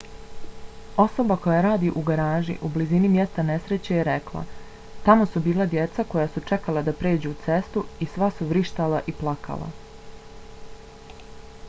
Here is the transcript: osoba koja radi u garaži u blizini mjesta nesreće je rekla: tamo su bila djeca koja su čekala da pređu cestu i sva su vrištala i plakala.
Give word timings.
osoba 1.01 1.35
koja 1.41 1.57
radi 1.65 1.89
u 1.99 2.01
garaži 2.05 2.53
u 2.69 2.69
blizini 2.77 3.09
mjesta 3.15 3.43
nesreće 3.49 3.93
je 3.97 4.05
rekla: 4.07 4.41
tamo 5.09 5.27
su 5.33 5.41
bila 5.49 5.67
djeca 5.75 6.05
koja 6.15 6.27
su 6.37 6.43
čekala 6.53 6.83
da 6.87 6.95
pređu 7.03 7.33
cestu 7.45 7.83
i 8.07 8.07
sva 8.15 8.31
su 8.39 8.47
vrištala 8.53 9.03
i 9.13 9.15
plakala. 9.21 9.69